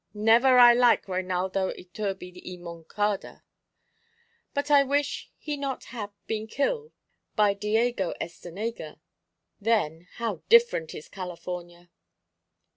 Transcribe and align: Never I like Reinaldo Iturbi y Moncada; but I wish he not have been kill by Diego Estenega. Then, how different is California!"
Never 0.15 0.57
I 0.57 0.73
like 0.73 1.07
Reinaldo 1.07 1.69
Iturbi 1.73 2.41
y 2.43 2.57
Moncada; 2.59 3.43
but 4.51 4.71
I 4.71 4.81
wish 4.81 5.29
he 5.37 5.55
not 5.55 5.83
have 5.83 6.09
been 6.25 6.47
kill 6.47 6.91
by 7.35 7.53
Diego 7.53 8.15
Estenega. 8.19 8.99
Then, 9.59 10.07
how 10.15 10.41
different 10.49 10.95
is 10.95 11.07
California!" 11.07 11.91